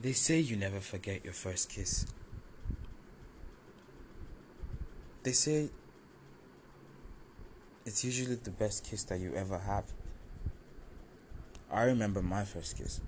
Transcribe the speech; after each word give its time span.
They 0.00 0.12
say 0.12 0.40
you 0.40 0.56
never 0.56 0.80
forget 0.80 1.24
your 1.24 1.34
first 1.34 1.68
kiss. 1.68 2.06
They 5.24 5.32
say 5.32 5.68
it's 7.84 8.02
usually 8.02 8.36
the 8.36 8.50
best 8.50 8.82
kiss 8.88 9.04
that 9.04 9.20
you 9.20 9.34
ever 9.34 9.58
have. 9.58 9.84
I 11.70 11.82
remember 11.82 12.22
my 12.22 12.44
first 12.44 12.78
kiss. 12.78 13.02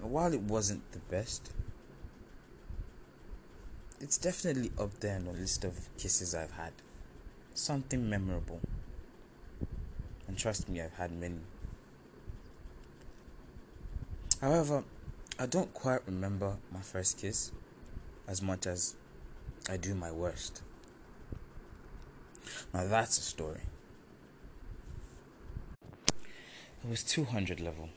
While 0.00 0.32
it 0.32 0.42
wasn't 0.42 0.92
the 0.92 1.00
best, 1.00 1.50
it's 4.00 4.16
definitely 4.16 4.70
up 4.78 5.00
there 5.00 5.16
on 5.16 5.24
the 5.24 5.32
list 5.32 5.64
of 5.64 5.88
kisses 5.98 6.36
I've 6.36 6.52
had. 6.52 6.72
Something 7.52 8.08
memorable. 8.08 8.60
And 10.28 10.38
trust 10.38 10.68
me, 10.68 10.80
I've 10.80 10.94
had 10.94 11.10
many. 11.10 11.40
However, 14.40 14.84
I 15.38 15.44
don't 15.46 15.72
quite 15.74 16.00
remember 16.06 16.56
my 16.72 16.80
first 16.80 17.18
kiss 17.18 17.52
as 18.26 18.40
much 18.40 18.66
as 18.66 18.96
I 19.68 19.76
do 19.76 19.94
my 19.94 20.10
worst. 20.10 20.62
Now 22.72 22.86
that's 22.86 23.18
a 23.18 23.22
story. 23.22 23.60
It 25.82 26.88
was 26.88 27.02
200 27.02 27.60
level, 27.60 27.90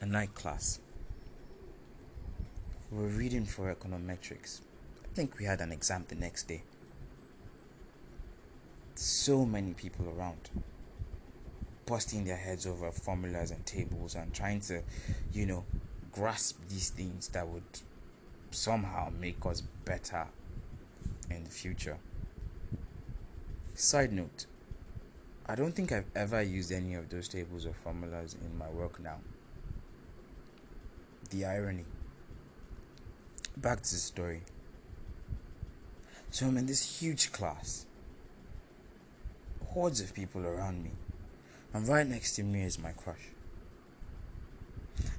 a 0.00 0.06
night 0.06 0.34
class. 0.34 0.78
We 2.92 2.98
were 2.98 3.08
reading 3.08 3.44
for 3.44 3.74
econometrics. 3.74 4.60
I 5.04 5.08
think 5.14 5.38
we 5.38 5.46
had 5.46 5.60
an 5.60 5.72
exam 5.72 6.04
the 6.06 6.14
next 6.14 6.46
day. 6.46 6.62
So 8.94 9.44
many 9.44 9.74
people 9.74 10.08
around 10.08 10.50
busting 11.86 12.24
their 12.24 12.36
heads 12.36 12.66
over 12.66 12.90
formulas 12.90 13.50
and 13.50 13.64
tables 13.64 14.14
and 14.14 14.34
trying 14.34 14.60
to, 14.60 14.82
you 15.32 15.46
know, 15.46 15.64
grasp 16.12 16.58
these 16.68 16.90
things 16.90 17.28
that 17.28 17.46
would 17.46 17.62
somehow 18.50 19.10
make 19.20 19.44
us 19.46 19.62
better 19.84 20.26
in 21.30 21.44
the 21.44 21.50
future. 21.50 21.98
Side 23.74 24.12
note 24.12 24.46
I 25.48 25.54
don't 25.54 25.72
think 25.72 25.92
I've 25.92 26.10
ever 26.16 26.42
used 26.42 26.72
any 26.72 26.94
of 26.94 27.08
those 27.08 27.28
tables 27.28 27.66
or 27.66 27.72
formulas 27.72 28.34
in 28.34 28.58
my 28.58 28.68
work 28.68 28.98
now. 29.00 29.18
The 31.30 31.44
irony. 31.44 31.84
Back 33.56 33.82
to 33.82 33.90
the 33.92 33.98
story. 33.98 34.42
So 36.30 36.46
I'm 36.46 36.56
in 36.56 36.66
this 36.66 37.00
huge 37.00 37.30
class, 37.30 37.86
hordes 39.68 40.00
of 40.00 40.12
people 40.14 40.44
around 40.44 40.82
me. 40.82 40.90
And 41.72 41.86
right 41.88 42.06
next 42.06 42.36
to 42.36 42.42
me 42.42 42.62
is 42.62 42.78
my 42.78 42.92
crush. 42.92 43.30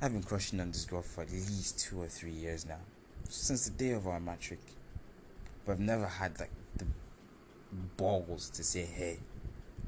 I've 0.02 0.12
been 0.14 0.24
crushing 0.24 0.60
on 0.60 0.72
this 0.72 0.86
girl 0.86 1.02
for 1.02 1.22
at 1.22 1.32
least 1.32 1.80
two 1.80 2.02
or 2.02 2.08
three 2.08 2.32
years 2.32 2.66
now, 2.66 2.80
since 3.30 3.68
the 3.68 3.72
day 3.72 3.92
of 3.92 4.08
our 4.08 4.20
matric. 4.20 4.60
But 5.66 5.74
I've 5.74 5.80
never 5.80 6.08
had 6.08 6.40
like 6.40 6.52
the 6.78 6.86
balls 7.96 8.50
to 8.52 8.64
say, 8.64 8.86
hey, 8.86 9.20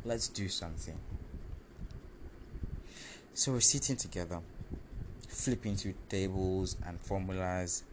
let's 0.04 0.28
do 0.28 0.48
something. 0.48 1.00
So 3.34 3.54
we're 3.54 3.62
sitting 3.62 3.96
together, 3.96 4.42
flipping 5.28 5.76
through 5.76 5.94
tables 6.10 6.76
and 6.86 7.00
formulas, 7.00 7.84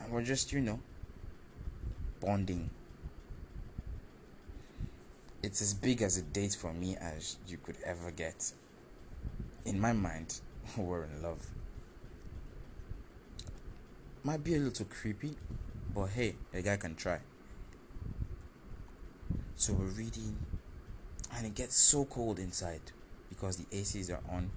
and 0.00 0.12
we're 0.12 0.22
just, 0.22 0.52
you 0.52 0.60
know, 0.60 0.80
bonding 2.20 2.70
it's 5.46 5.62
as 5.62 5.72
big 5.74 6.02
as 6.02 6.18
a 6.18 6.22
date 6.22 6.56
for 6.56 6.72
me 6.72 6.96
as 7.00 7.36
you 7.46 7.56
could 7.56 7.76
ever 7.84 8.10
get. 8.10 8.50
In 9.64 9.78
my 9.78 9.92
mind, 9.92 10.40
we're 10.76 11.04
in 11.04 11.22
love. 11.22 11.38
Might 14.24 14.42
be 14.42 14.56
a 14.56 14.58
little 14.58 14.86
creepy, 14.86 15.36
but 15.94 16.06
hey, 16.06 16.34
a 16.52 16.62
guy 16.62 16.76
can 16.76 16.96
try. 16.96 17.20
So 19.54 19.72
we're 19.74 19.84
reading, 19.84 20.36
and 21.36 21.46
it 21.46 21.54
gets 21.54 21.76
so 21.76 22.06
cold 22.06 22.40
inside 22.40 22.82
because 23.28 23.56
the 23.56 23.66
ACs 23.66 24.10
are 24.10 24.22
on 24.28 24.50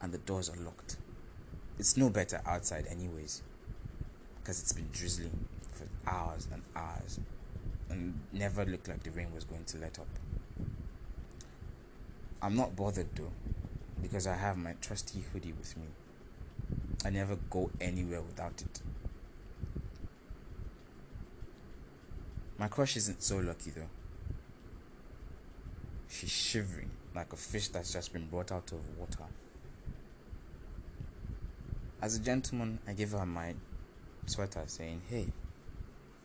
and 0.00 0.12
the 0.12 0.18
doors 0.18 0.48
are 0.48 0.56
locked. 0.62 0.96
It's 1.76 1.96
no 1.96 2.08
better 2.08 2.40
outside, 2.46 2.86
anyways, 2.88 3.42
because 4.36 4.62
it's 4.62 4.72
been 4.72 4.90
drizzling 4.92 5.48
for 5.72 5.88
hours 6.08 6.46
and 6.52 6.62
hours 6.76 7.18
and 7.94 8.18
never 8.32 8.64
looked 8.64 8.88
like 8.88 9.04
the 9.04 9.10
rain 9.12 9.32
was 9.32 9.44
going 9.44 9.64
to 9.64 9.78
let 9.78 9.98
up. 10.00 10.08
I'm 12.42 12.56
not 12.56 12.74
bothered 12.74 13.14
though, 13.14 13.30
because 14.02 14.26
I 14.26 14.34
have 14.34 14.56
my 14.56 14.74
trusty 14.80 15.24
hoodie 15.32 15.52
with 15.52 15.76
me. 15.76 15.86
I 17.04 17.10
never 17.10 17.36
go 17.48 17.70
anywhere 17.80 18.20
without 18.20 18.60
it. 18.60 18.82
My 22.58 22.66
crush 22.68 22.96
isn't 22.96 23.22
so 23.22 23.38
lucky 23.38 23.70
though. 23.70 23.90
She's 26.08 26.30
shivering 26.30 26.90
like 27.14 27.32
a 27.32 27.36
fish 27.36 27.68
that's 27.68 27.92
just 27.92 28.12
been 28.12 28.26
brought 28.26 28.50
out 28.50 28.72
of 28.72 28.98
water. 28.98 29.24
As 32.02 32.16
a 32.16 32.20
gentleman, 32.20 32.80
I 32.88 32.92
give 32.92 33.12
her 33.12 33.24
my 33.24 33.54
sweater 34.26 34.62
saying, 34.66 35.02
Hey, 35.08 35.28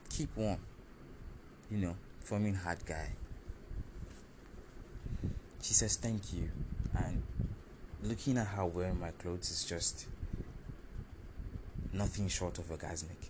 keep 0.09 0.35
warm 0.35 0.59
you 1.72 1.78
know, 1.78 1.96
forming 2.19 2.56
hard 2.56 2.85
guy. 2.85 3.09
She 5.62 5.74
says 5.74 5.97
thank 5.97 6.34
you, 6.34 6.50
and 6.97 7.24
looking 8.02 8.38
at 8.38 8.47
her 8.47 8.66
wearing 8.66 9.00
my 9.00 9.12
clothes 9.12 9.52
is 9.52 9.66
just 9.66 10.08
nothing 11.94 12.28
short 12.28 12.58
of 12.58 12.69
orgasmic. 12.69 13.29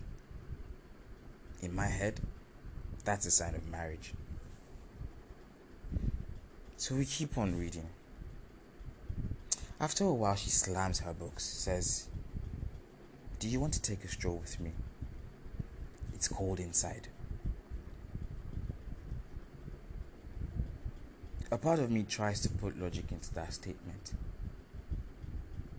In 1.62 1.74
my 1.74 1.86
head, 1.86 2.20
that's 3.04 3.26
a 3.26 3.30
sign 3.30 3.54
of 3.54 3.68
marriage. 3.68 4.14
So 6.76 6.94
we 6.94 7.04
keep 7.04 7.36
on 7.36 7.58
reading. 7.58 7.88
After 9.78 10.04
a 10.04 10.12
while, 10.12 10.36
she 10.36 10.50
slams 10.50 11.00
her 11.00 11.12
books, 11.12 11.44
says, 11.44 12.08
Do 13.38 13.48
you 13.48 13.60
want 13.60 13.74
to 13.74 13.82
take 13.82 14.04
a 14.04 14.08
stroll 14.08 14.36
with 14.36 14.60
me? 14.60 14.72
It's 16.14 16.28
cold 16.28 16.60
inside. 16.60 17.08
A 21.52 21.58
part 21.58 21.80
of 21.80 21.90
me 21.90 22.04
tries 22.04 22.40
to 22.42 22.48
put 22.48 22.80
logic 22.80 23.10
into 23.10 23.34
that 23.34 23.52
statement. 23.52 24.12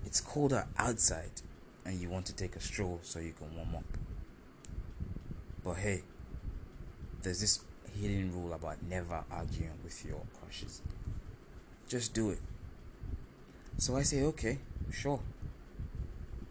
It's 0.05 0.19
colder 0.19 0.67
outside, 0.77 1.41
and 1.85 1.99
you 1.99 2.09
want 2.09 2.25
to 2.25 2.35
take 2.35 2.57
a 2.57 2.59
stroll 2.59 2.99
so 3.03 3.19
you 3.19 3.31
can 3.31 3.55
warm 3.55 3.75
up. 3.75 3.85
But 5.63 5.75
hey, 5.75 6.01
there's 7.21 7.39
this 7.39 7.61
hidden 7.99 8.33
rule 8.33 8.53
about 8.53 8.83
never 8.83 9.23
arguing 9.31 9.79
with 9.83 10.03
your 10.05 10.21
crushes. 10.39 10.81
Just 11.87 12.13
do 12.13 12.31
it. 12.31 12.39
So 13.77 13.95
I 13.95 14.01
say, 14.01 14.23
okay, 14.23 14.59
sure. 14.91 15.21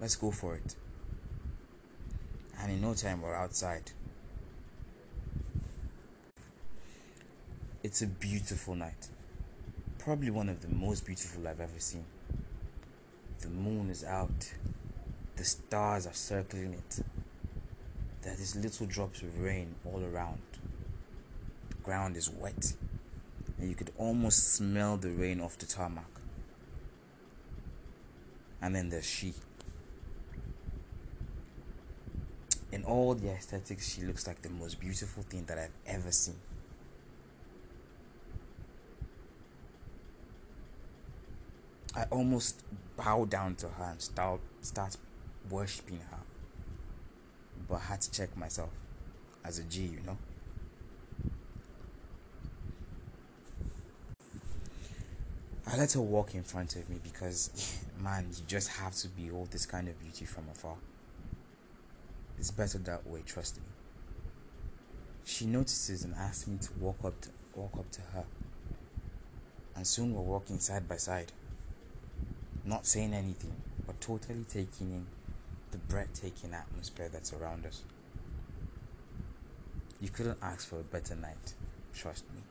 Let's 0.00 0.16
go 0.16 0.31
for 0.31 0.54
it. 0.54 0.76
And 2.58 2.72
in 2.72 2.81
no 2.81 2.94
time, 2.94 3.20
we're 3.20 3.34
outside. 3.34 3.92
It's 7.82 8.02
a 8.02 8.06
beautiful 8.06 8.74
night. 8.74 9.08
Probably 9.98 10.28
one 10.28 10.50
of 10.50 10.60
the 10.60 10.68
most 10.68 11.06
beautiful 11.06 11.48
I've 11.48 11.60
ever 11.60 11.78
seen. 11.78 12.04
The 13.41 13.48
moon 13.48 13.88
is 13.88 14.04
out. 14.04 14.52
The 15.36 15.44
stars 15.44 16.06
are 16.06 16.12
circling 16.12 16.74
it. 16.74 17.00
There 18.20 18.34
are 18.34 18.36
these 18.36 18.54
little 18.54 18.84
drops 18.84 19.22
of 19.22 19.40
rain 19.40 19.76
all 19.86 20.02
around. 20.04 20.42
The 21.70 21.76
ground 21.76 22.19
is 22.19 22.28
wet. 22.28 22.74
And 23.58 23.70
you 23.70 23.74
could 23.74 23.92
almost 23.96 24.52
smell 24.52 24.98
the 24.98 25.08
rain 25.08 25.40
off 25.40 25.56
the 25.56 25.64
tarmac. 25.64 26.04
And 28.60 28.76
then 28.76 28.90
there's 28.90 29.06
she. 29.08 29.32
In 32.72 32.84
all 32.84 33.14
the 33.14 33.31
aesthetics, 33.31 33.94
she 33.94 34.02
looks 34.02 34.26
like 34.26 34.43
the 34.43 34.50
most 34.50 34.78
beautiful 34.81 35.22
thing 35.22 35.46
that 35.46 35.58
I've 35.58 35.72
ever 35.87 36.12
seen. 36.12 36.37
I 41.94 42.04
almost 42.10 42.62
bow 42.96 43.25
down 43.25 43.56
to 43.56 43.69
her 43.69 43.84
and 43.90 44.00
start 44.00 44.40
start 44.60 44.96
worshipping 45.48 46.00
her. 46.10 46.20
But 47.69 47.76
I 47.76 47.81
had 47.81 48.00
to 48.02 48.10
check 48.10 48.37
myself 48.37 48.70
as 49.44 49.58
a 49.58 49.64
G, 49.64 49.82
you 49.82 50.00
know. 50.06 50.19
I 55.66 55.76
let 55.76 55.92
her 55.92 56.00
walk 56.00 56.34
in 56.34 56.42
front 56.42 56.75
of 56.75 56.88
me 56.90 56.98
because, 57.02 57.78
man, 58.02 58.26
you 58.31 58.43
just 58.46 58.69
have 58.69 58.94
to 58.96 59.08
behold 59.08 59.52
this 59.52 59.66
kind 59.66 59.88
of 59.88 60.00
beauty 60.00 60.25
from 60.25 60.48
afar. 60.50 60.76
It's 62.38 62.50
better 62.50 62.78
that 62.78 63.06
way, 63.06 63.22
trust 63.25 63.58
me. 63.58 63.62
She 65.25 65.46
notices 65.46 66.02
and 66.02 66.14
asks 66.14 66.48
me 66.48 66.58
to 66.58 66.70
walk 66.81 67.04
up 67.04 67.20
to 67.20 67.28
walk 67.54 67.75
up 67.78 67.90
to 67.93 68.00
her. 68.12 68.25
And 69.76 69.86
soon 69.86 70.14
we're 70.14 70.22
walking 70.22 70.58
side 70.58 70.88
by 70.88 70.96
side. 70.96 71.32
Not 72.64 72.86
saying 72.86 73.14
anything, 73.14 73.56
but 73.86 74.00
totally 74.00 74.44
taking 74.48 74.92
in 74.92 75.06
the 75.70 75.78
breathtaking 75.78 76.52
atmosphere 76.52 77.08
that's 77.12 77.32
around 77.32 77.66
us. 77.66 77.82
You 80.00 80.08
couldn't 80.08 80.38
ask 80.42 80.68
for 80.68 80.80
a 80.80 80.82
better 80.82 81.14
night, 81.14 81.54
trust 81.94 82.24
me. 82.34 82.42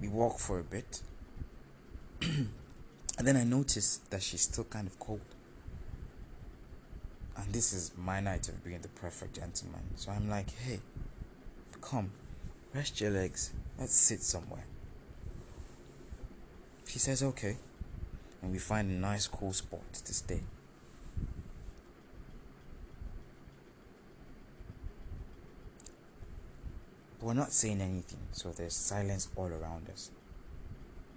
We 0.00 0.08
walk 0.08 0.38
for 0.38 0.58
a 0.58 0.64
bit, 0.64 1.02
and 2.22 2.48
then 3.18 3.36
I 3.36 3.44
notice 3.44 4.00
that 4.10 4.22
she's 4.22 4.42
still 4.42 4.64
kind 4.64 4.86
of 4.86 4.98
cold. 4.98 5.20
And 7.36 7.52
this 7.52 7.72
is 7.72 7.92
my 7.96 8.20
night 8.20 8.48
of 8.48 8.62
being 8.64 8.80
the 8.80 8.88
perfect 8.88 9.36
gentleman. 9.36 9.82
So 9.96 10.12
I'm 10.12 10.28
like, 10.28 10.50
hey, 10.50 10.80
come, 11.80 12.10
rest 12.74 13.00
your 13.00 13.10
legs, 13.10 13.52
let's 13.78 13.94
sit 13.94 14.22
somewhere. 14.22 14.64
She 16.94 17.00
says, 17.00 17.24
okay. 17.24 17.56
And 18.40 18.52
we 18.52 18.58
find 18.58 18.88
a 18.88 18.94
nice, 18.94 19.26
cool 19.26 19.52
spot 19.52 19.80
to 19.92 20.14
stay. 20.14 20.42
But 27.18 27.26
we're 27.26 27.34
not 27.34 27.50
saying 27.50 27.80
anything, 27.80 28.20
so 28.30 28.52
there's 28.52 28.76
silence 28.76 29.26
all 29.34 29.48
around 29.48 29.90
us. 29.90 30.12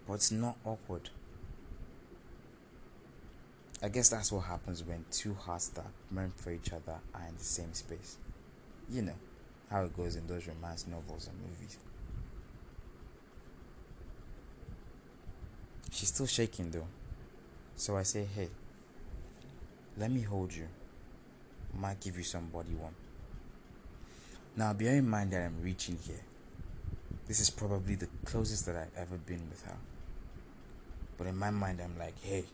But 0.07 0.15
it's 0.15 0.31
not 0.31 0.57
awkward. 0.65 1.12
I 3.83 3.89
guess 3.89 4.09
that's 4.09 4.31
what 4.31 4.45
happens 4.45 4.83
when 4.83 5.06
two 5.12 5.35
hearts 5.35 5.68
that 5.68 5.85
meant 6.09 6.39
for 6.39 6.50
each 6.50 6.74
other 6.74 6.97
are 7.13 7.27
in 7.29 7.35
the 7.38 7.44
same 7.44 7.75
space. 7.75 8.18
You 8.89 9.03
know 9.03 9.19
how 9.69 9.83
it 9.83 9.95
goes 9.95 10.15
in 10.15 10.25
those 10.25 10.47
romance 10.47 10.88
novels 10.88 11.27
and 11.27 11.39
movies. 11.39 11.77
She's 15.98 16.10
still 16.10 16.28
shaking 16.28 16.70
though. 16.70 16.86
So 17.76 17.98
I 17.98 18.04
say, 18.04 18.24
hey, 18.36 18.50
let 19.98 20.12
me 20.12 20.22
hold 20.22 20.54
you. 20.54 20.68
Might 21.74 22.00
give 22.02 22.20
you 22.20 22.24
some 22.24 22.50
body 22.50 22.76
warm. 22.80 22.94
Now 24.56 24.74
bear 24.74 24.98
in 24.98 25.10
mind 25.10 25.32
that 25.32 25.44
I'm 25.44 25.60
reaching 25.64 25.98
here. 26.06 26.22
This 27.28 27.40
is 27.40 27.50
probably 27.50 27.96
the 27.96 28.08
closest 28.26 28.68
that 28.68 28.76
I've 28.76 28.96
ever 28.96 29.18
been 29.18 29.50
with 29.50 29.64
her. 29.64 29.78
But 31.18 31.26
in 31.26 31.36
my 31.36 31.50
mind, 31.50 31.82
I'm 31.84 31.98
like, 31.98 32.22
hey, 32.22 32.46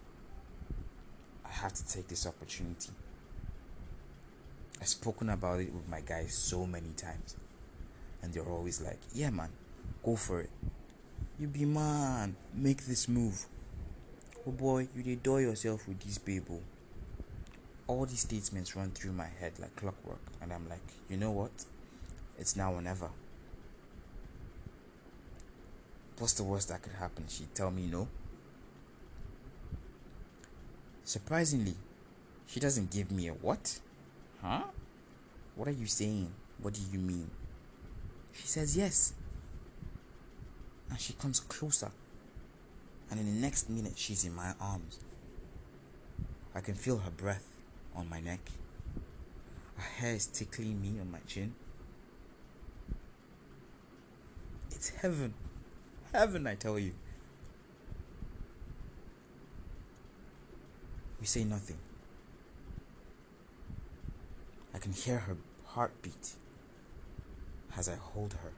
I 1.45 1.49
have 1.49 1.73
to 1.73 1.85
take 1.85 2.07
this 2.07 2.25
opportunity. 2.25 2.91
I've 4.79 4.87
spoken 4.87 5.29
about 5.29 5.59
it 5.59 5.73
with 5.73 5.89
my 5.89 5.99
guys 5.99 6.33
so 6.33 6.65
many 6.65 6.93
times. 6.95 7.35
And 8.21 8.33
they're 8.33 8.49
always 8.49 8.79
like, 8.79 9.01
yeah, 9.13 9.31
man, 9.31 9.49
go 10.01 10.15
for 10.15 10.39
it. 10.39 10.49
You 11.43 11.49
be 11.49 11.65
man, 11.65 12.37
make 12.53 12.85
this 12.85 13.09
move. 13.09 13.47
Oh 14.47 14.51
boy, 14.51 14.87
you 14.95 15.17
do 15.17 15.39
yourself 15.39 15.85
with 15.89 15.99
this 15.99 16.17
people. 16.17 16.61
Oh. 16.61 17.23
All 17.85 18.05
these 18.05 18.21
statements 18.21 18.77
run 18.77 18.91
through 18.91 19.11
my 19.11 19.27
head 19.27 19.59
like 19.59 19.75
clockwork, 19.75 20.21
and 20.41 20.53
I'm 20.53 20.69
like, 20.69 20.93
you 21.09 21.17
know 21.17 21.31
what? 21.31 21.51
It's 22.39 22.55
now 22.55 22.71
or 22.73 22.81
never. 22.81 23.09
What's 26.17 26.31
the 26.31 26.43
worst 26.43 26.69
that 26.69 26.81
could 26.81 26.93
happen? 26.93 27.25
She'd 27.27 27.53
tell 27.53 27.71
me 27.71 27.87
no. 27.87 28.07
Surprisingly, 31.03 31.75
she 32.47 32.61
doesn't 32.61 32.89
give 32.89 33.11
me 33.11 33.27
a 33.27 33.33
what? 33.33 33.81
Huh? 34.41 34.63
What 35.57 35.67
are 35.67 35.71
you 35.71 35.87
saying? 35.87 36.31
What 36.61 36.75
do 36.75 36.79
you 36.89 36.99
mean? 36.99 37.29
She 38.31 38.47
says 38.47 38.77
yes. 38.77 39.13
And 40.93 41.01
she 41.01 41.13
comes 41.13 41.39
closer. 41.39 41.89
And 43.09 43.19
in 43.19 43.25
the 43.25 43.41
next 43.41 43.67
minute, 43.67 43.93
she's 43.95 44.25
in 44.25 44.35
my 44.35 44.53
arms. 44.61 44.99
I 46.53 46.61
can 46.61 46.75
feel 46.75 46.99
her 46.99 47.09
breath 47.09 47.47
on 47.95 48.07
my 48.07 48.19
neck. 48.19 48.51
Her 49.75 49.81
hair 49.81 50.13
is 50.13 50.27
tickling 50.27 50.79
me 50.79 50.99
on 50.99 51.11
my 51.11 51.17
chin. 51.25 51.55
It's 54.69 54.89
heaven. 54.89 55.33
Heaven, 56.13 56.45
I 56.45 56.53
tell 56.53 56.77
you. 56.77 56.93
We 61.19 61.25
say 61.25 61.43
nothing. 61.43 61.79
I 64.75 64.77
can 64.77 64.93
hear 64.93 65.17
her 65.17 65.37
heartbeat 65.65 66.33
as 67.75 67.89
I 67.89 67.95
hold 67.95 68.33
her. 68.43 68.51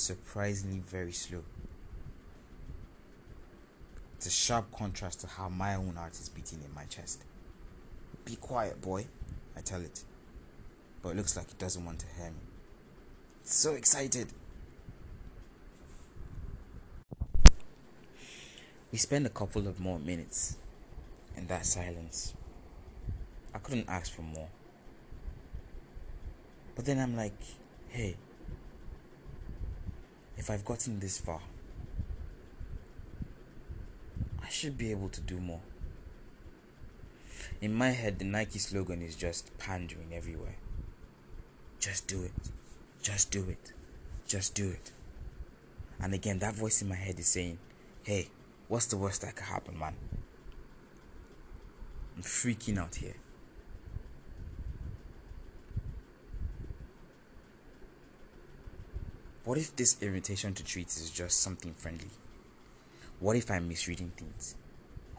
Is 0.00 0.06
surprisingly 0.06 0.78
very 0.78 1.12
slow. 1.12 1.42
It's 4.16 4.26
a 4.26 4.30
sharp 4.30 4.72
contrast 4.72 5.20
to 5.20 5.26
how 5.26 5.48
my 5.48 5.74
own 5.74 5.94
heart 5.96 6.12
is 6.12 6.28
beating 6.28 6.60
in 6.64 6.74
my 6.74 6.84
chest. 6.84 7.24
Be 8.24 8.36
quiet, 8.36 8.80
boy. 8.80 9.06
I 9.56 9.60
tell 9.60 9.80
it. 9.82 10.04
But 11.02 11.10
it 11.10 11.16
looks 11.16 11.36
like 11.36 11.50
it 11.50 11.58
doesn't 11.58 11.84
want 11.84 11.98
to 12.00 12.06
hear 12.16 12.30
me. 12.30 12.40
It's 13.42 13.54
so 13.54 13.72
excited. 13.72 14.28
We 18.92 18.98
spend 18.98 19.26
a 19.26 19.30
couple 19.30 19.68
of 19.68 19.78
more 19.80 19.98
minutes 19.98 20.56
in 21.36 21.46
that 21.46 21.64
silence. 21.66 22.34
I 23.54 23.58
couldn't 23.58 23.88
ask 23.88 24.12
for 24.12 24.22
more. 24.22 24.48
But 26.74 26.86
then 26.86 26.98
I'm 26.98 27.16
like, 27.16 27.38
hey, 27.88 28.16
if 30.40 30.48
I've 30.48 30.64
gotten 30.64 31.00
this 31.00 31.18
far, 31.18 31.42
I 34.42 34.48
should 34.48 34.78
be 34.78 34.90
able 34.90 35.10
to 35.10 35.20
do 35.20 35.38
more. 35.38 35.60
In 37.60 37.74
my 37.74 37.90
head, 37.90 38.18
the 38.18 38.24
Nike 38.24 38.58
slogan 38.58 39.02
is 39.02 39.16
just 39.16 39.56
pandering 39.58 40.14
everywhere. 40.14 40.56
Just 41.78 42.08
do 42.08 42.22
it. 42.22 42.32
Just 43.02 43.30
do 43.30 43.50
it. 43.50 43.74
Just 44.26 44.54
do 44.54 44.70
it. 44.70 44.92
And 46.00 46.14
again, 46.14 46.38
that 46.38 46.54
voice 46.54 46.80
in 46.80 46.88
my 46.88 46.94
head 46.94 47.18
is 47.18 47.26
saying, 47.26 47.58
hey, 48.04 48.28
what's 48.68 48.86
the 48.86 48.96
worst 48.96 49.20
that 49.20 49.36
could 49.36 49.44
happen, 49.44 49.78
man? 49.78 49.94
I'm 52.16 52.22
freaking 52.22 52.78
out 52.78 52.94
here. 52.94 53.16
What 59.44 59.58
if 59.58 59.74
this 59.74 60.00
invitation 60.02 60.54
to 60.54 60.64
treat 60.64 60.88
is 60.88 61.10
just 61.10 61.40
something 61.40 61.74
friendly? 61.74 62.10
What 63.18 63.36
if 63.36 63.50
I'm 63.50 63.68
misreading 63.68 64.12
things? 64.16 64.54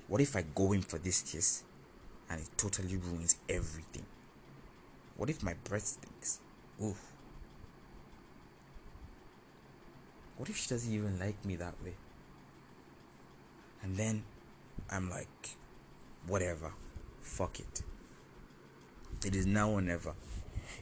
What 0.07 0.21
if 0.21 0.35
I 0.35 0.43
go 0.55 0.73
in 0.73 0.81
for 0.81 0.97
this 0.97 1.21
kiss 1.21 1.63
and 2.31 2.39
it 2.39 2.47
totally 2.55 2.95
ruins 2.95 3.35
everything. 3.49 4.05
What 5.17 5.29
if 5.29 5.43
my 5.43 5.53
breath 5.65 5.85
stinks? 5.85 6.39
Oof. 6.81 7.11
What 10.37 10.49
if 10.49 10.55
she 10.55 10.69
doesn't 10.69 10.91
even 10.91 11.19
like 11.19 11.43
me 11.43 11.57
that 11.57 11.75
way? 11.83 11.93
And 13.83 13.97
then 13.97 14.23
I'm 14.89 15.09
like, 15.09 15.49
whatever, 16.25 16.71
fuck 17.19 17.59
it. 17.59 17.81
It 19.25 19.35
is 19.35 19.45
now 19.45 19.69
or 19.69 19.81
never. 19.81 20.13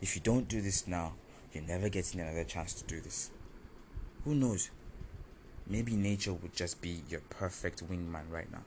If 0.02 0.16
you 0.16 0.22
don't 0.22 0.48
do 0.48 0.62
this 0.62 0.86
now, 0.88 1.14
you're 1.54 1.64
never 1.64 1.90
getting 1.90 2.20
another 2.20 2.44
chance 2.44 2.74
to 2.74 2.84
do 2.86 3.00
this. 3.00 3.32
Who 4.26 4.36
knows? 4.36 4.70
Maybe 5.68 5.96
nature 5.96 6.34
would 6.34 6.54
just 6.54 6.82
be 6.82 7.04
your 7.10 7.22
perfect 7.30 7.88
wingman 7.88 8.30
right 8.30 8.52
now. 8.52 8.64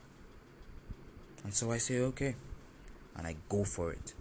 And 1.43 1.53
so 1.53 1.71
I 1.71 1.77
say, 1.77 1.99
okay 1.99 2.35
and 3.15 3.27
I 3.27 3.35
go 3.49 3.63
for 3.63 3.91
it. 3.91 4.13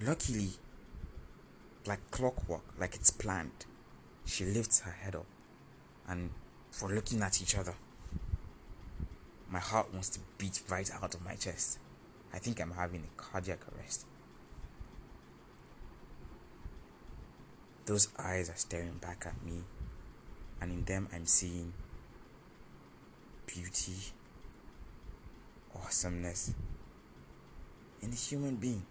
Luckily, 0.00 0.50
like 1.86 2.10
clockwork, 2.10 2.62
like 2.78 2.94
it's 2.94 3.10
planned, 3.10 3.66
she 4.24 4.44
lifts 4.44 4.80
her 4.80 4.92
head 4.92 5.16
up 5.16 5.26
and 6.06 6.30
for 6.70 6.88
looking 6.88 7.20
at 7.22 7.42
each 7.42 7.56
other. 7.56 7.74
My 9.50 9.58
heart 9.58 9.92
wants 9.92 10.10
to 10.10 10.20
beat 10.36 10.60
right 10.68 10.88
out 11.02 11.14
of 11.14 11.24
my 11.24 11.34
chest. 11.34 11.78
I 12.32 12.38
think 12.38 12.60
I'm 12.60 12.72
having 12.72 13.04
a 13.04 13.20
cardiac 13.20 13.60
arrest. 13.72 14.06
Those 17.86 18.08
eyes 18.18 18.50
are 18.50 18.56
staring 18.56 18.98
back 19.00 19.24
at 19.26 19.42
me, 19.44 19.64
and 20.60 20.70
in 20.70 20.84
them 20.84 21.08
I'm 21.12 21.24
seeing 21.24 21.72
beauty, 23.46 24.12
awesomeness 25.74 26.54
in 28.02 28.12
a 28.12 28.14
human 28.14 28.56
being. 28.56 28.84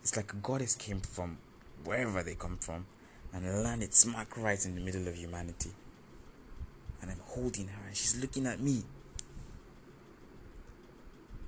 It's 0.00 0.16
like 0.16 0.32
a 0.32 0.36
goddess 0.36 0.74
came 0.74 1.00
from 1.00 1.38
wherever 1.84 2.22
they 2.22 2.34
come 2.34 2.58
from 2.58 2.86
and 3.32 3.62
landed 3.62 3.94
smack 3.94 4.36
right 4.36 4.64
in 4.64 4.74
the 4.74 4.80
middle 4.80 5.08
of 5.08 5.16
humanity. 5.16 5.70
And 7.00 7.10
I'm 7.10 7.20
holding 7.24 7.68
her 7.68 7.86
and 7.86 7.96
she's 7.96 8.20
looking 8.20 8.46
at 8.46 8.60
me. 8.60 8.84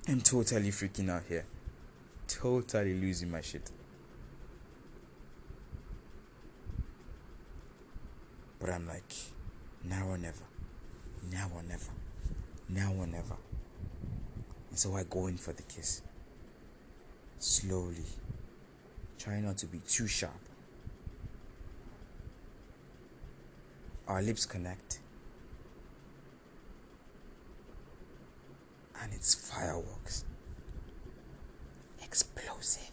I'm 0.07 0.21
totally 0.21 0.69
freaking 0.69 1.09
out 1.09 1.23
here. 1.27 1.45
Totally 2.27 2.93
losing 2.93 3.31
my 3.31 3.41
shit. 3.41 3.71
But 8.59 8.69
I'm 8.69 8.87
like, 8.87 9.11
now 9.83 10.07
or 10.07 10.17
never. 10.17 10.43
Now 11.31 11.49
or 11.55 11.63
never. 11.63 11.91
Now 12.69 12.93
or 12.99 13.07
never. 13.07 13.35
And 14.69 14.77
so 14.77 14.95
I 14.95 15.03
go 15.09 15.25
in 15.25 15.37
for 15.37 15.53
the 15.53 15.63
kiss. 15.63 16.03
Slowly. 17.39 18.05
Try 19.17 19.39
not 19.39 19.57
to 19.59 19.65
be 19.65 19.79
too 19.87 20.07
sharp. 20.07 20.33
Our 24.07 24.21
lips 24.21 24.45
connect. 24.45 24.99
And 29.01 29.13
it's 29.13 29.44
fireworks. 29.65 30.25
Explosive. 32.03 32.91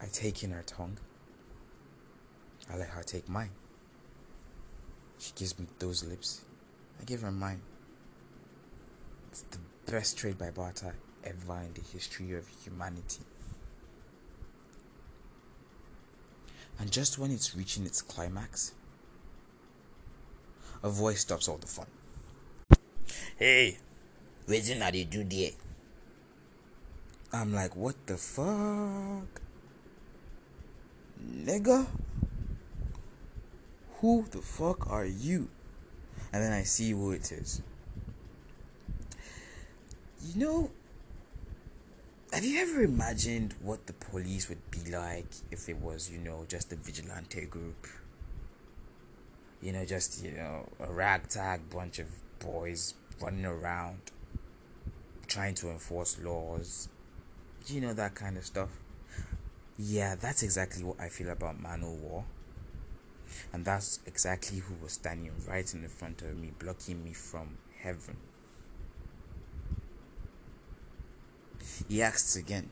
I 0.00 0.06
take 0.12 0.42
in 0.42 0.50
her 0.50 0.62
tongue. 0.66 0.96
I 2.72 2.76
let 2.76 2.88
her 2.88 3.02
take 3.02 3.28
mine. 3.28 3.50
She 5.18 5.32
gives 5.36 5.58
me 5.58 5.66
those 5.78 6.04
lips. 6.04 6.44
I 7.00 7.04
give 7.04 7.20
her 7.22 7.30
mine. 7.30 7.60
It's 9.30 9.42
the 9.42 9.58
best 9.90 10.18
trade 10.18 10.38
by 10.38 10.50
barter 10.50 10.94
ever 11.24 11.60
in 11.60 11.74
the 11.74 11.82
history 11.92 12.32
of 12.32 12.46
humanity. 12.64 13.22
And 16.78 16.90
just 16.90 17.18
when 17.18 17.30
it's 17.30 17.54
reaching 17.54 17.84
its 17.86 18.02
climax, 18.02 18.72
a 20.82 20.88
voice 20.88 21.20
stops 21.20 21.46
all 21.48 21.58
the 21.58 21.66
fun. 21.66 21.86
Hey, 23.38 23.78
wetin 24.48 24.82
I 24.82 24.90
dey 24.90 25.04
do 25.04 25.24
there? 25.24 25.50
I'm 27.32 27.52
like, 27.54 27.74
what 27.74 27.94
the 28.06 28.16
fuck? 28.16 29.40
Nigga? 31.24 31.86
Who 34.00 34.26
the 34.30 34.38
fuck 34.38 34.90
are 34.90 35.06
you? 35.06 35.48
And 36.32 36.42
then 36.42 36.52
I 36.52 36.62
see 36.64 36.90
who 36.90 37.12
it 37.12 37.32
is. 37.32 37.62
You 40.24 40.44
know, 40.44 40.70
have 42.32 42.44
you 42.44 42.60
ever 42.60 42.82
imagined 42.82 43.54
what 43.60 43.86
the 43.86 43.92
police 43.92 44.48
would 44.48 44.70
be 44.70 44.90
like 44.90 45.26
if 45.50 45.68
it 45.68 45.76
was, 45.76 46.10
you 46.10 46.18
know, 46.18 46.44
just 46.48 46.72
a 46.72 46.76
vigilante 46.76 47.46
group? 47.46 47.86
You 49.60 49.72
know, 49.72 49.84
just, 49.84 50.24
you 50.24 50.32
know, 50.32 50.68
a 50.80 50.92
ragtag 50.92 51.70
bunch 51.70 51.98
of 51.98 52.06
boys 52.38 52.94
running 53.22 53.44
around 53.46 53.98
trying 55.26 55.54
to 55.54 55.70
enforce 55.70 56.18
laws. 56.22 56.88
You 57.66 57.80
know, 57.80 57.94
that 57.94 58.14
kind 58.14 58.36
of 58.36 58.44
stuff. 58.44 58.68
Yeah, 59.78 60.14
that's 60.14 60.42
exactly 60.42 60.84
what 60.84 61.00
I 61.00 61.08
feel 61.08 61.30
about 61.30 61.62
Manowar. 61.62 62.24
And 63.52 63.64
that's 63.64 64.00
exactly 64.06 64.58
who 64.58 64.74
was 64.82 64.92
standing 64.92 65.30
right 65.48 65.72
in 65.72 65.82
the 65.82 65.88
front 65.88 66.20
of 66.22 66.36
me, 66.36 66.52
blocking 66.58 67.02
me 67.02 67.12
from 67.14 67.56
heaven. 67.80 68.16
He 71.88 72.02
asks 72.02 72.36
again, 72.36 72.68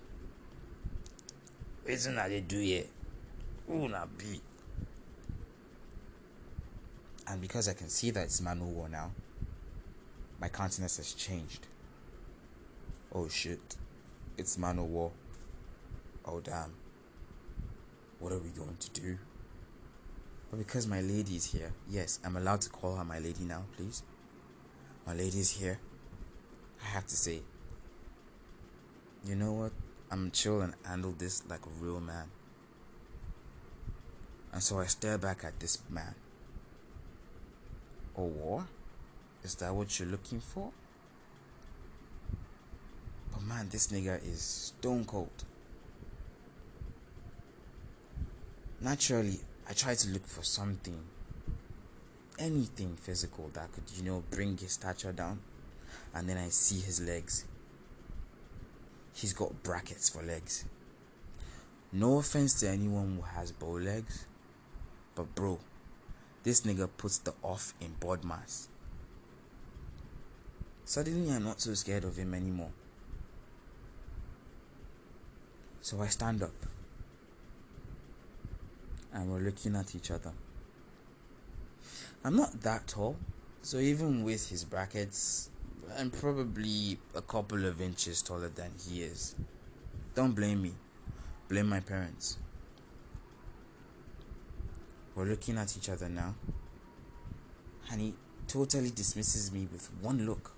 Wetin 1.86 2.18
I 2.18 2.28
dey 2.28 2.40
do 2.40 2.58
here? 2.58 2.84
Who 3.66 3.88
na 3.88 4.04
be? 4.04 4.40
and 7.30 7.40
because 7.40 7.68
I 7.68 7.74
can 7.74 7.88
see 7.88 8.10
that 8.10 8.24
it's 8.24 8.40
Manowar 8.40 8.90
now, 8.90 9.12
my 10.40 10.48
countenance 10.48 10.96
has 10.96 11.12
changed. 11.12 11.66
Oh 13.14 13.28
shit, 13.28 13.76
it's 14.38 14.56
man 14.56 14.78
o' 14.78 14.84
war. 14.84 15.12
Oh 16.24 16.40
damn. 16.40 16.72
What 18.18 18.32
are 18.32 18.38
we 18.38 18.50
going 18.50 18.76
to 18.78 18.90
do? 18.90 19.18
But 20.50 20.58
because 20.58 20.86
my 20.86 21.00
lady 21.00 21.36
is 21.36 21.52
here, 21.52 21.72
yes, 21.88 22.18
I'm 22.24 22.36
allowed 22.36 22.60
to 22.62 22.70
call 22.70 22.96
her 22.96 23.04
my 23.04 23.18
lady 23.18 23.44
now, 23.44 23.64
please. 23.76 24.02
My 25.06 25.14
lady 25.14 25.38
is 25.38 25.50
here. 25.50 25.78
I 26.82 26.86
have 26.88 27.06
to 27.06 27.16
say, 27.16 27.40
you 29.24 29.36
know 29.36 29.52
what? 29.52 29.72
I'm 30.10 30.30
chill 30.30 30.60
and 30.60 30.74
handle 30.84 31.14
this 31.16 31.42
like 31.48 31.64
a 31.66 31.84
real 31.84 32.00
man. 32.00 32.30
And 34.52 34.62
so 34.62 34.80
I 34.80 34.86
stare 34.86 35.18
back 35.18 35.44
at 35.44 35.60
this 35.60 35.78
man. 35.88 36.14
Oh, 38.16 38.24
war? 38.24 38.66
Is 39.42 39.54
that 39.56 39.74
what 39.74 39.98
you're 39.98 40.08
looking 40.08 40.40
for? 40.40 40.70
But 43.32 43.42
man, 43.42 43.68
this 43.70 43.88
nigga 43.88 44.22
is 44.26 44.40
stone 44.40 45.04
cold. 45.04 45.44
Naturally, 48.80 49.38
I 49.68 49.72
try 49.72 49.94
to 49.94 50.08
look 50.08 50.26
for 50.26 50.42
something, 50.42 50.98
anything 52.38 52.96
physical 52.96 53.50
that 53.52 53.70
could, 53.72 53.84
you 53.96 54.02
know, 54.02 54.22
bring 54.30 54.56
his 54.56 54.72
stature 54.72 55.12
down. 55.12 55.40
And 56.14 56.28
then 56.28 56.38
I 56.38 56.48
see 56.48 56.80
his 56.80 57.00
legs. 57.00 57.44
He's 59.12 59.32
got 59.32 59.62
brackets 59.62 60.08
for 60.08 60.22
legs. 60.22 60.64
No 61.92 62.18
offense 62.18 62.58
to 62.60 62.68
anyone 62.68 63.16
who 63.16 63.22
has 63.36 63.52
bow 63.52 63.72
legs, 63.72 64.24
but 65.14 65.34
bro, 65.34 65.58
this 66.42 66.62
nigga 66.62 66.88
puts 66.96 67.18
the 67.18 67.34
off 67.42 67.74
in 67.80 67.96
bod 68.00 68.24
mass. 68.24 68.69
Suddenly, 70.90 71.32
I'm 71.32 71.44
not 71.44 71.60
so 71.60 71.72
scared 71.74 72.02
of 72.02 72.16
him 72.16 72.34
anymore. 72.34 72.72
So 75.82 76.02
I 76.02 76.08
stand 76.08 76.42
up 76.42 76.50
and 79.12 79.30
we're 79.30 79.38
looking 79.38 79.76
at 79.76 79.94
each 79.94 80.10
other. 80.10 80.32
I'm 82.24 82.34
not 82.34 82.60
that 82.62 82.88
tall, 82.88 83.14
so 83.62 83.78
even 83.78 84.24
with 84.24 84.50
his 84.50 84.64
brackets, 84.64 85.50
I'm 85.96 86.10
probably 86.10 86.98
a 87.14 87.22
couple 87.22 87.66
of 87.66 87.80
inches 87.80 88.20
taller 88.20 88.48
than 88.48 88.72
he 88.84 89.04
is. 89.04 89.36
Don't 90.16 90.32
blame 90.34 90.60
me, 90.60 90.72
blame 91.48 91.68
my 91.68 91.78
parents. 91.78 92.36
We're 95.14 95.26
looking 95.26 95.56
at 95.56 95.76
each 95.76 95.88
other 95.88 96.08
now, 96.08 96.34
and 97.92 98.00
he 98.00 98.14
totally 98.48 98.90
dismisses 98.90 99.52
me 99.52 99.68
with 99.72 99.88
one 100.02 100.26
look, 100.26 100.50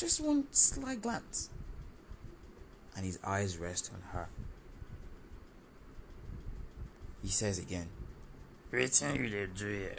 just 0.00 0.20
one 0.20 0.46
slight 0.50 1.02
glance, 1.02 1.50
and 2.96 3.04
his 3.04 3.18
eyes 3.22 3.58
rest 3.58 3.90
on 3.94 4.00
her. 4.12 4.28
He 7.22 7.28
says 7.28 7.58
again, 7.58 7.88
Wetin 8.72 9.16
you 9.18 9.28
dey 9.28 9.46
do 9.54 9.66
here? 9.68 9.96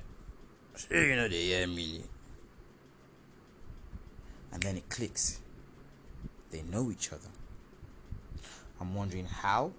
Shey 0.76 1.10
you 1.10 1.16
know 1.16 1.28
dey 1.28 1.46
hear 1.46 1.68
me? 1.68 2.04
and 4.52 4.62
then 4.64 4.76
it 4.78 4.90
clicks. 4.90 5.40
They 6.52 6.62
know 6.64 6.92
each 6.92 7.14
other. 7.14 7.30
I'm 8.80 8.94
wondering 8.96 9.26
how? 9.28 9.72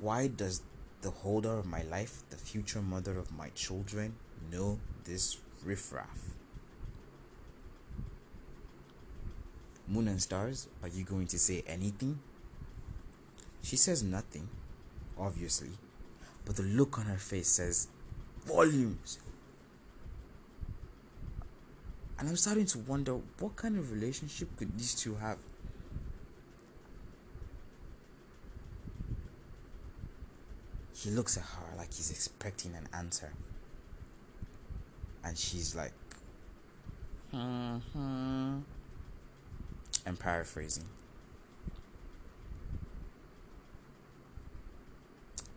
Why 0.00 0.28
does 0.28 0.62
the 1.02 1.10
holder 1.10 1.58
of 1.58 1.66
my 1.66 1.82
life, 1.82 2.22
the 2.30 2.36
future 2.36 2.80
mother 2.82 3.18
of 3.18 3.32
my 3.32 3.48
children, 3.50 4.14
know 4.52 4.78
this 5.04 5.38
riffraff? 5.64 6.39
Moon 9.90 10.06
and 10.06 10.22
stars, 10.22 10.68
are 10.84 10.88
you 10.88 11.02
going 11.02 11.26
to 11.26 11.38
say 11.38 11.64
anything? 11.66 12.20
She 13.60 13.76
says 13.76 14.04
nothing, 14.04 14.48
obviously, 15.18 15.70
but 16.44 16.54
the 16.54 16.62
look 16.62 16.96
on 16.96 17.06
her 17.06 17.18
face 17.18 17.48
says 17.48 17.88
volumes. 18.46 19.18
And 22.20 22.28
I'm 22.28 22.36
starting 22.36 22.66
to 22.66 22.78
wonder 22.78 23.18
what 23.40 23.56
kind 23.56 23.76
of 23.78 23.90
relationship 23.90 24.56
could 24.56 24.78
these 24.78 24.94
two 24.94 25.16
have? 25.16 25.38
He 30.94 31.10
looks 31.10 31.36
at 31.36 31.42
her 31.42 31.76
like 31.76 31.92
he's 31.94 32.12
expecting 32.12 32.74
an 32.76 32.86
answer. 32.94 33.32
And 35.24 35.36
she's 35.36 35.74
like, 35.74 35.94
hmm. 37.32 38.58
I'm 40.06 40.16
paraphrasing. 40.16 40.86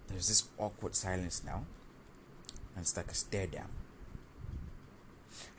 There's 0.09 0.27
this 0.27 0.47
awkward 0.59 0.95
silence 0.95 1.41
now, 1.43 1.65
and 2.75 2.83
it's 2.83 2.95
like 2.95 3.09
a 3.09 3.15
stare 3.15 3.47
down. 3.47 3.69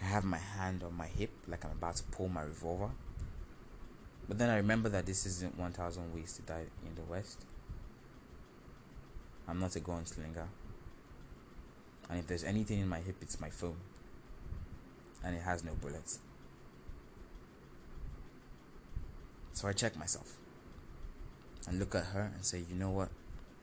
I 0.00 0.04
have 0.04 0.24
my 0.24 0.38
hand 0.38 0.82
on 0.82 0.94
my 0.94 1.06
hip 1.06 1.30
like 1.48 1.64
I'm 1.64 1.72
about 1.72 1.96
to 1.96 2.04
pull 2.04 2.28
my 2.28 2.42
revolver. 2.42 2.90
But 4.28 4.38
then 4.38 4.48
I 4.48 4.56
remember 4.56 4.88
that 4.88 5.06
this 5.06 5.26
isn't 5.26 5.58
1000 5.58 6.14
Ways 6.14 6.34
to 6.34 6.42
Die 6.42 6.64
in 6.86 6.94
the 6.94 7.02
West. 7.02 7.44
I'm 9.46 9.58
not 9.58 9.76
a 9.76 9.80
gun 9.80 10.06
slinger. 10.06 10.48
And 12.08 12.18
if 12.18 12.26
there's 12.26 12.44
anything 12.44 12.80
in 12.80 12.88
my 12.88 13.00
hip, 13.00 13.16
it's 13.20 13.40
my 13.40 13.50
phone. 13.50 13.76
And 15.22 15.36
it 15.36 15.42
has 15.42 15.64
no 15.64 15.72
bullets. 15.72 16.20
So 19.54 19.68
I 19.68 19.72
check 19.72 19.96
myself 19.96 20.36
and 21.68 21.78
look 21.78 21.94
at 21.94 22.06
her 22.06 22.32
and 22.34 22.44
say, 22.44 22.64
you 22.68 22.74
know 22.74 22.90
what? 22.90 23.08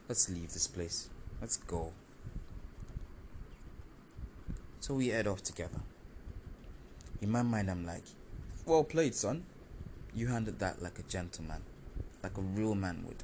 Let's 0.08 0.30
leave 0.30 0.54
this 0.54 0.66
place. 0.66 1.10
Let's 1.42 1.58
go. 1.58 1.92
So 4.80 4.96
we 4.96 5.10
head 5.10 5.28
off 5.28 5.44
together. 5.44 5.82
In 7.22 7.30
my 7.30 7.44
mind, 7.44 7.70
I'm 7.70 7.86
like, 7.86 8.06
well 8.66 8.86
played, 8.86 9.14
son. 9.14 9.44
You 10.16 10.28
handled 10.28 10.60
that 10.60 10.82
like 10.82 10.98
a 10.98 11.04
gentleman, 11.04 11.62
like 12.24 12.38
a 12.38 12.42
real 12.42 12.74
man 12.74 13.04
would. 13.06 13.24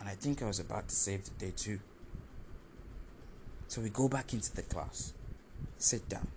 And 0.00 0.08
I 0.08 0.14
think 0.14 0.42
I 0.42 0.46
was 0.46 0.58
about 0.58 0.88
to 0.88 0.94
save 0.94 1.24
the 1.24 1.30
day 1.32 1.52
too. 1.54 1.80
So 3.68 3.82
we 3.82 3.90
go 3.90 4.08
back 4.08 4.32
into 4.32 4.54
the 4.54 4.62
class, 4.62 5.12
sit 5.76 6.08
down. 6.08 6.28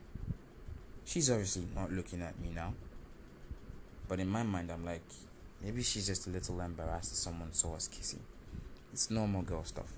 She's 1.05 1.31
obviously 1.31 1.67
not 1.73 1.91
looking 1.91 2.21
at 2.21 2.39
me 2.39 2.49
now. 2.53 2.73
But 4.07 4.19
in 4.19 4.27
my 4.27 4.43
mind, 4.43 4.71
I'm 4.71 4.85
like, 4.85 5.03
maybe 5.61 5.83
she's 5.83 6.07
just 6.07 6.27
a 6.27 6.29
little 6.29 6.61
embarrassed 6.61 7.09
that 7.11 7.17
someone 7.17 7.53
saw 7.53 7.75
us 7.75 7.87
kissing. 7.87 8.21
It's 8.93 9.11
normal 9.11 9.41
girl 9.41 9.63
stuff. 9.63 9.91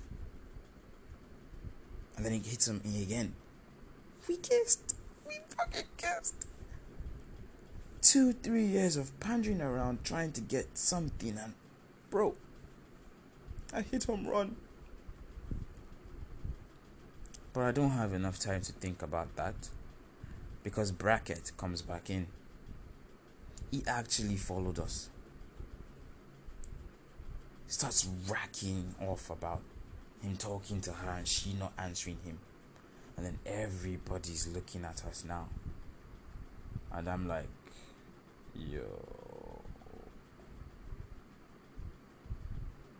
And 2.18 2.26
then 2.26 2.34
it 2.34 2.46
hits 2.46 2.68
on 2.68 2.82
me 2.84 3.04
again. 3.04 3.34
We 4.28 4.38
kissed. 4.38 4.96
We 5.28 5.36
fucking 5.56 5.86
kissed. 5.98 6.48
Two, 8.02 8.34
three 8.34 8.66
years 8.66 8.98
of 8.98 9.18
pandering 9.20 9.62
around 9.62 10.04
trying 10.04 10.32
to 10.34 10.42
get 10.42 10.78
something, 10.78 11.38
and 11.38 11.54
bro, 12.10 12.36
I 13.74 13.82
hit 13.82 14.06
home 14.06 14.28
run. 14.28 14.56
But 17.54 17.64
I 17.64 17.72
don't 17.72 17.92
have 17.92 18.14
enough 18.14 18.40
time 18.40 18.62
to 18.62 18.72
think 18.72 19.02
about 19.02 19.36
that 19.36 19.70
because 20.64 20.92
bracket 20.92 21.52
comes 21.58 21.82
back 21.82 22.10
in. 22.10 22.28
He 23.72 23.84
actually 23.88 24.36
followed 24.36 24.80
us. 24.80 25.10
Starts 27.68 28.08
racking 28.28 28.96
off 29.00 29.30
about 29.30 29.62
him 30.22 30.36
talking 30.38 30.82
to 30.82 30.92
her 30.92 31.12
and 31.12 31.28
she 31.28 31.54
not 31.54 31.74
answering 31.78 32.18
him. 32.24 32.40
And 33.16 33.26
then 33.26 33.40
everybody's 33.46 34.48
looking 34.48 34.86
at 34.86 35.04
us 35.06 35.24
now. 35.28 35.48
And 36.92 37.08
I'm 37.08 37.28
like, 37.28 37.48
yo. 38.56 38.82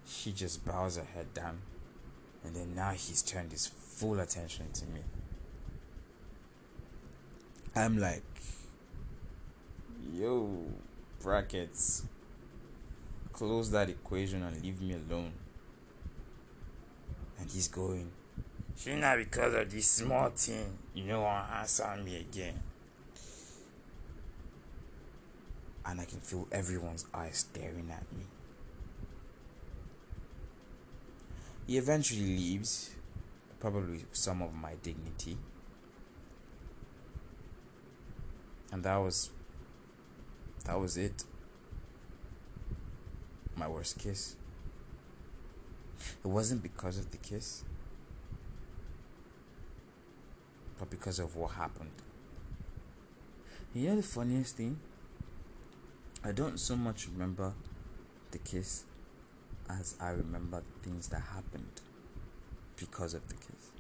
She 0.06 0.32
just 0.32 0.66
bows 0.66 0.98
her 0.98 1.04
head 1.04 1.34
down. 1.34 1.60
And 2.44 2.56
then 2.56 2.76
now 2.76 2.92
he's 2.92 3.22
turned 3.22 3.52
his 3.52 3.68
full 3.68 4.20
attention 4.20 4.72
to 4.74 4.86
me. 4.86 5.02
I'm 7.76 7.98
like, 7.98 8.24
yo, 10.14 10.66
brackets, 11.22 12.04
close 13.34 13.72
that 13.72 13.90
equation 13.90 14.44
and 14.44 14.62
leave 14.62 14.82
me 14.82 14.94
alone 14.94 15.32
and 17.40 17.50
he's 17.50 17.68
going. 17.68 18.12
She 18.76 18.96
not 18.96 19.18
because 19.18 19.54
of 19.54 19.72
this 19.72 19.88
small 19.88 20.30
thing, 20.30 20.78
you 20.94 21.06
know, 21.06 21.22
want 21.22 21.52
answer 21.52 21.98
me 22.04 22.18
again. 22.18 22.62
And 25.86 26.00
I 26.00 26.06
can 26.06 26.20
feel 26.20 26.48
everyone's 26.52 27.06
eyes 27.14 27.46
staring 27.50 27.90
at 27.92 28.04
me. 28.16 28.24
He 31.66 31.78
eventually 31.78 32.22
leaves, 32.22 32.92
probably 33.60 34.06
some 34.12 34.42
of 34.42 34.54
my 34.54 34.74
dignity. 34.82 35.38
And 38.72 38.84
that 38.84 38.98
was 38.98 39.32
that 40.66 40.80
was 40.80 40.98
it. 40.98 41.24
My 43.56 43.68
worst 43.68 44.00
kiss. 44.00 44.36
It 46.24 46.28
wasn't 46.28 46.64
because 46.64 46.98
of 46.98 47.12
the 47.12 47.18
kiss, 47.18 47.64
but 50.78 50.90
because 50.90 51.20
of 51.20 51.36
what 51.36 51.52
happened. 51.52 51.92
You 53.74 53.90
know 53.90 53.96
the 53.98 54.04
funniest 54.04 54.58
thing? 54.58 54.80
I 56.24 56.32
don't 56.32 56.60
so 56.60 56.76
much 56.76 57.08
remember 57.08 57.54
the 58.32 58.40
kiss 58.40 58.84
as 59.70 59.96
I 60.02 60.10
remember 60.10 60.64
things 60.84 61.08
that 61.10 61.22
happened 61.34 61.82
because 62.78 63.14
of 63.14 63.28
the 63.28 63.36
kiss. 63.36 63.79